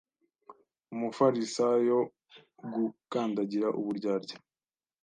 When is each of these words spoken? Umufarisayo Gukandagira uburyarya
Umufarisayo 0.93 1.97
Gukandagira 2.73 3.67
uburyarya 3.79 4.35